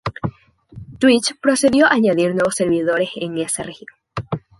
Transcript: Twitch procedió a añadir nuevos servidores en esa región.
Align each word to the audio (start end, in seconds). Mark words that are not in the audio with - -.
Twitch 0.97 1.39
procedió 1.39 1.85
a 1.85 1.91
añadir 1.93 2.31
nuevos 2.33 2.55
servidores 2.55 3.11
en 3.17 3.37
esa 3.37 3.61
región. 3.61 3.95